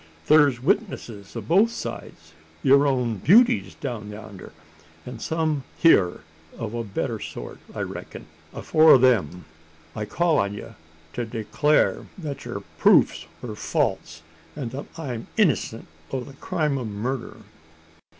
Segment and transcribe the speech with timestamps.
[0.25, 4.51] Thur's witnesses o' both sides yur own beauties down yander;
[5.05, 6.21] an' some hyur
[6.57, 8.25] o' a better sort, I reck'n.
[8.51, 9.45] Afore them,
[9.95, 10.69] I call on ye
[11.13, 14.23] to declar that yur proofs wur false,
[14.55, 17.37] an' that I'm innocent o' the crime o' murder!"